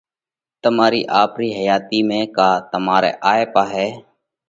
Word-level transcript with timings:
تمارِي 0.63 1.01
آپرِي 1.21 1.49
حياتِي 1.59 1.99
۾ 2.09 2.19
ڪا 2.35 2.49
تمارئہ 2.71 3.17
آھئہ 3.31 3.45
پاھئہ 3.53 3.87